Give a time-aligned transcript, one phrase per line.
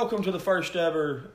[0.00, 1.32] Welcome to the first ever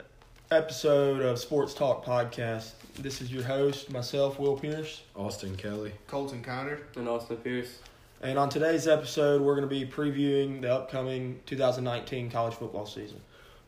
[0.49, 2.71] episode of Sports Talk Podcast.
[2.97, 5.01] This is your host, myself, Will Pierce.
[5.17, 5.91] Austin Kelly.
[6.07, 6.79] Colton Connor.
[6.95, 7.79] And Austin Pierce.
[8.21, 13.19] And on today's episode, we're going to be previewing the upcoming 2019 college football season.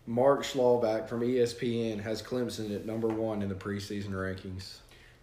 [0.07, 4.77] Mark Schlabach from ESPN has Clemson at number one in the preseason rankings.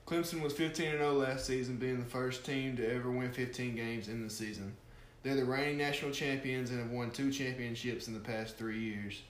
[0.06, 3.75] Clemson was 15 and 0 last season, being the first team to ever win 15
[3.75, 4.77] games in the season.
[5.23, 9.23] They're the reigning national champions and have won two championships in the past three years.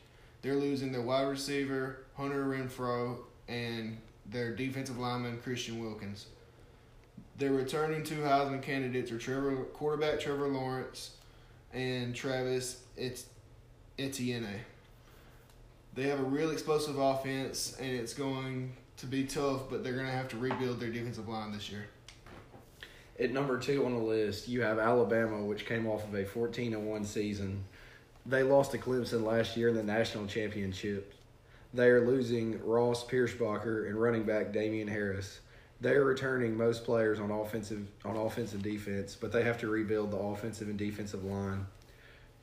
[0.43, 6.27] They're losing their wide receiver, Hunter Renfrow, and their defensive lineman, Christian Wilkins.
[7.39, 11.12] Their returning two Heisman candidates are Trevor, quarterback Trevor Lawrence
[11.73, 13.25] and Travis Et-
[13.99, 14.61] Etienne.
[15.95, 20.06] They have a real explosive offense, and it's going to be tough, but they're going
[20.06, 21.87] to have to rebuild their defensive line this year.
[23.21, 26.75] At number two on the list, you have Alabama, which came off of a 14
[26.75, 27.65] and 1 season.
[28.25, 31.12] They lost to Clemson last year in the national championship.
[31.75, 35.41] They are losing Ross Pierschbacher and running back Damien Harris.
[35.81, 40.12] They are returning most players on offensive on offensive defense, but they have to rebuild
[40.12, 41.67] the offensive and defensive line.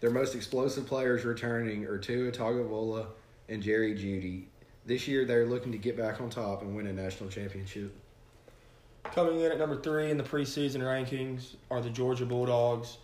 [0.02, 3.08] Their most explosive players returning are Tua Tagovailoa
[3.48, 4.46] and Jerry Jeudy.
[4.86, 7.96] This year, they're looking to get back on top and win a national championship.
[9.04, 12.98] Coming in at number three in the preseason rankings are the Georgia Bulldogs.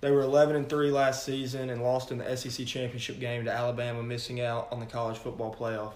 [0.00, 3.52] They were 11 and 3 last season and lost in the SEC championship game to
[3.52, 5.92] Alabama, missing out on the college football playoff.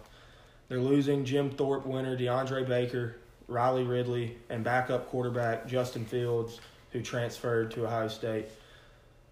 [0.68, 3.16] They're losing Jim Thorpe winner DeAndre Baker,
[3.48, 8.46] Riley Ridley, and backup quarterback Justin Fields, who transferred to Ohio State.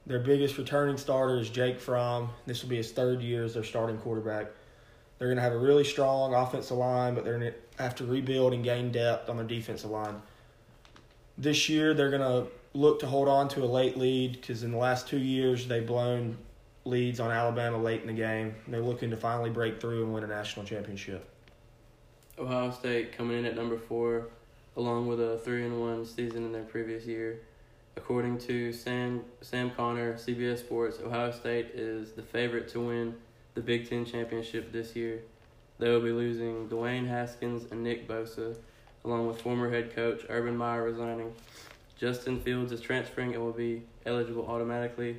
[0.07, 2.31] Their biggest returning starter is Jake Fromm.
[2.47, 4.47] This will be his third year as their starting quarterback.
[5.19, 8.05] They're going to have a really strong offensive line, but they're going to have to
[8.05, 10.21] rebuild and gain depth on their defensive line.
[11.39, 14.73] This year, they're going to look to hold on to a late lead because in
[14.73, 16.39] the last two years, they've blown
[16.85, 18.55] leads on Alabama late in the game.
[18.67, 21.29] They're looking to finally break through and win a national championship.
[22.39, 24.29] Ohio State coming in at number four,
[24.77, 27.41] along with a three and one season in their previous year.
[27.97, 33.15] According to Sam Sam Connor, CBS Sports, Ohio State is the favorite to win
[33.55, 35.21] the Big Ten championship this year.
[35.79, 38.57] They will be losing Dwayne Haskins and Nick Bosa,
[39.05, 41.35] along with former head coach Urban Meyer resigning.
[42.03, 45.19] Justin Fields is transferring and will be eligible automatically.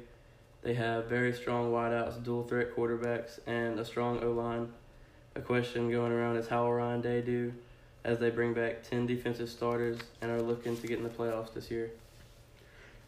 [0.64, 4.68] They have very strong wideouts, dual threat quarterbacks, and a strong O line.
[5.36, 7.54] A question going around is how will Ryan Day do
[8.04, 11.54] as they bring back 10 defensive starters and are looking to get in the playoffs
[11.54, 11.90] this year.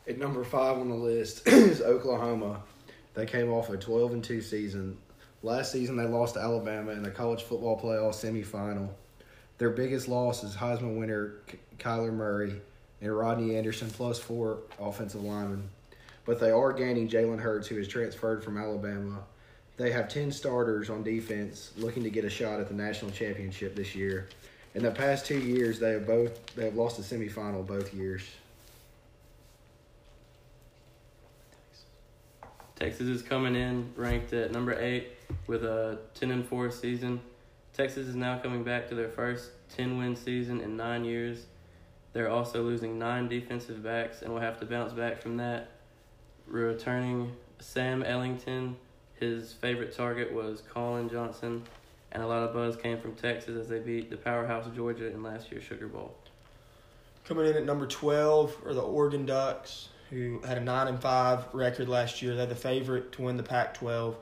[0.08, 2.62] At number five on the list is Oklahoma.
[3.14, 4.98] They came off a 12 and 2 season.
[5.44, 8.92] Last season, they lost to Alabama in the college football playoff semifinal.
[9.58, 11.42] Their biggest loss is Heisman winner
[11.78, 12.62] Kyler Murray
[13.02, 15.70] and Rodney Anderson, plus four offensive linemen.
[16.26, 19.24] But they are gaining Jalen Hurts, who has transferred from Alabama.
[19.78, 23.76] They have 10 starters on defense looking to get a shot at the national championship
[23.76, 24.28] this year.
[24.74, 28.24] In the past two years, they have both they have lost the semifinal both years.
[32.76, 35.14] Texas is coming in ranked at number eight
[35.48, 37.22] with a 10 and 4 season.
[37.74, 41.46] Texas is now coming back to their first 10 win season in nine years.
[42.16, 45.72] They're also losing nine defensive backs and will have to bounce back from that.
[46.48, 48.74] Returning Sam Ehlinger,
[49.20, 51.64] his favorite target was Collin Johnson,
[52.14, 55.24] and a lot of buzz came from Texas as they beat the powerhouse Georgia in
[55.24, 56.16] last year's Sugar Bowl.
[57.26, 61.54] Coming in at number 12 are the Oregon Ducks, who had a 9 and 5
[61.54, 62.34] record last year.
[62.34, 64.16] They're the favorite to win the Pac 12.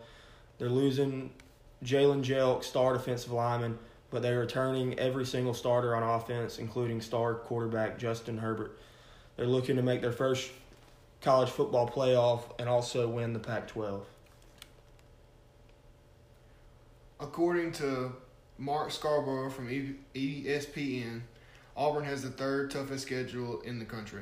[0.58, 1.30] They're losing
[1.86, 3.78] Jalen Jelk, star defensive lineman,
[4.14, 8.78] but they're returning every single starter on offense, including star quarterback Justin Herbert.
[9.36, 10.52] They're looking to make their first
[11.20, 14.06] college football playoff and also win the Pac 12.
[17.20, 18.14] According to
[18.60, 19.68] Mark Scarborough from
[20.14, 21.22] ESPN,
[21.76, 24.22] Auburn has the third toughest schedule in the country.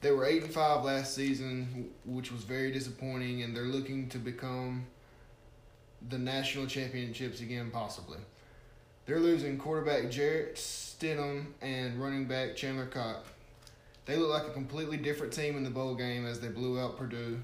[0.00, 4.18] They were eight and five last season, which was very disappointing, and they're looking to
[4.18, 4.86] become
[6.08, 8.18] the national championships again, possibly.
[9.06, 13.24] They're losing quarterback Jarrett Stidham and running back Chandler Cobb.
[14.06, 16.98] They look like a completely different team in the bowl game as they blew out
[16.98, 17.42] Purdue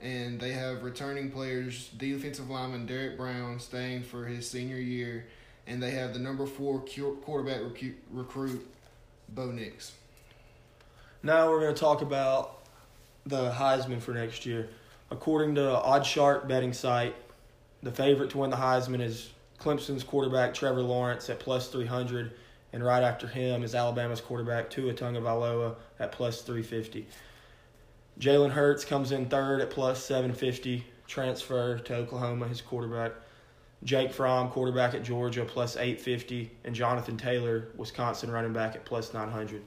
[0.00, 5.26] and they have returning players, defensive lineman Derrick Brown staying for his senior year,
[5.66, 6.82] and they have the number four
[7.22, 7.60] quarterback
[8.10, 8.66] recruit,
[9.28, 9.92] Bo Nix.
[11.22, 12.60] Now we're going to talk about
[13.26, 14.70] the Heisman for next year.
[15.10, 17.14] According to OddsShark betting site,
[17.82, 22.32] the favorite to win the Heisman is Clemson's quarterback Trevor Lawrence at plus 300,
[22.72, 27.06] and right after him is Alabama's quarterback Tua Tagovailoa at plus 350.
[28.18, 33.12] Jalen Hurts comes in third at plus 750, transfer to Oklahoma, his quarterback.
[33.82, 39.14] Jake Fromm, quarterback at Georgia, plus 850, and Jonathan Taylor, Wisconsin running back at plus
[39.14, 39.62] 900.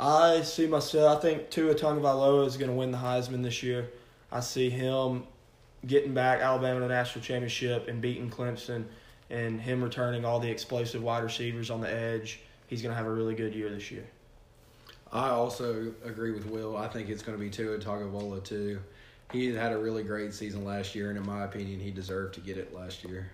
[0.00, 3.90] I see myself, I think Tua Tagovailoa is going to win the Heisman this year.
[4.30, 5.24] I see him
[5.86, 8.84] getting back Alabama to the national championship and beating Clemson
[9.30, 12.40] and him returning all the explosive wide receivers on the edge.
[12.66, 14.04] He's going to have a really good year this year.
[15.12, 16.76] I also agree with Will.
[16.76, 18.80] I think it's going to be Tua Tagovailoa too.
[19.30, 22.40] He had a really great season last year, and in my opinion, he deserved to
[22.40, 23.30] get it last year.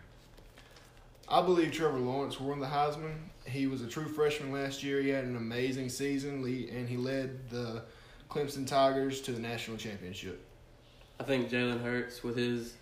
[1.28, 3.14] I believe Trevor Lawrence won the Heisman.
[3.44, 5.00] He was a true freshman last year.
[5.02, 7.82] He had an amazing season, and he led the
[8.30, 10.44] Clemson Tigers to the national championship.
[11.20, 12.74] I think Jalen Hurts, with his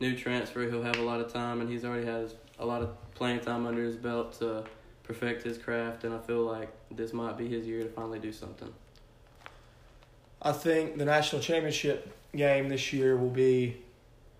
[0.00, 2.90] new transfer, he'll have a lot of time, and he's already has a lot of
[3.14, 4.64] playing time under his belt to
[5.04, 6.04] perfect his craft.
[6.04, 8.72] And I feel like this might be his year to finally do something.
[10.42, 13.76] I think the national championship game this year will be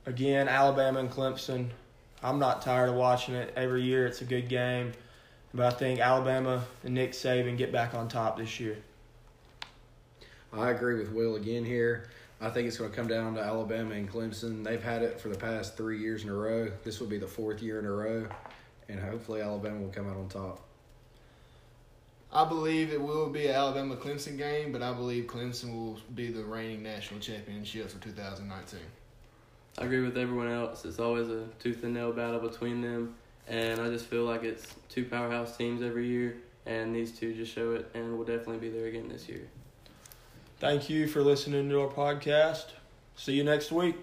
[0.04, 1.68] again Alabama and Clemson.
[2.22, 4.06] I'm not tired of watching it every year.
[4.06, 4.92] It's a good game,
[5.52, 8.78] but I think Alabama and Nick Saban get back on top this year.
[10.52, 12.08] I agree with Will again here.
[12.44, 14.62] I think it's going to come down to Alabama and Clemson.
[14.62, 16.70] They've had it for the past three years in a row.
[16.82, 18.28] This will be the fourth year in a row,
[18.86, 20.60] and hopefully Alabama will come out on top.
[22.30, 26.30] I believe it will be an Alabama Clemson game, but I believe Clemson will be
[26.30, 28.78] the reigning national championships for 2019.
[29.78, 30.84] I agree with everyone else.
[30.84, 33.14] It's always a tooth and nail battle between them,
[33.48, 36.36] and I just feel like it's two powerhouse teams every year,
[36.66, 39.48] and these two just show it, and we'll definitely be there again this year.
[40.58, 42.66] Thank you for listening to our podcast.
[43.16, 43.96] See you next week.